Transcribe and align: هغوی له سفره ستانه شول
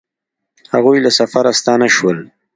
هغوی 0.73 0.97
له 1.05 1.11
سفره 1.19 1.51
ستانه 1.59 1.87
شول 1.95 2.17